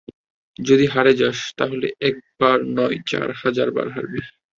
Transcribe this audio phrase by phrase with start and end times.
[0.59, 4.21] যদি হারে যাস, তাহলে, একবার নয় চার হাজার বার হারবি।